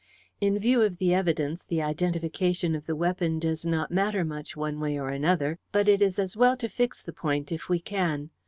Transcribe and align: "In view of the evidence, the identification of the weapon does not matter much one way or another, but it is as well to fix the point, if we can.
"In 0.39 0.57
view 0.57 0.81
of 0.81 0.97
the 0.97 1.13
evidence, 1.13 1.61
the 1.61 1.83
identification 1.83 2.73
of 2.73 2.87
the 2.87 2.95
weapon 2.95 3.37
does 3.37 3.67
not 3.67 3.91
matter 3.91 4.25
much 4.25 4.57
one 4.57 4.79
way 4.79 4.97
or 4.99 5.09
another, 5.09 5.59
but 5.71 5.87
it 5.87 6.01
is 6.01 6.17
as 6.17 6.35
well 6.35 6.57
to 6.57 6.67
fix 6.67 7.03
the 7.03 7.13
point, 7.13 7.51
if 7.51 7.69
we 7.69 7.77
can. 7.79 8.31